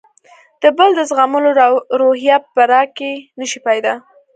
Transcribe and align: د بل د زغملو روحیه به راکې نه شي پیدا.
د 0.61 0.63
بل 0.77 0.89
د 0.95 1.01
زغملو 1.09 1.49
روحیه 1.99 2.37
به 2.55 2.63
راکې 2.71 3.13
نه 3.39 3.45
شي 3.51 3.59
پیدا. 3.67 3.93